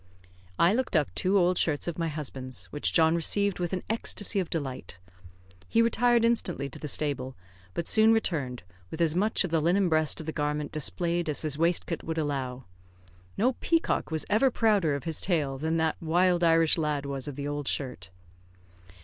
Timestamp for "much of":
9.15-9.51